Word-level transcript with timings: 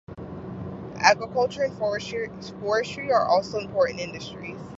Agriculture 0.97 1.61
and 1.61 1.77
forestry 1.77 3.11
are 3.11 3.27
also 3.27 3.59
important 3.59 3.99
industries. 3.99 4.57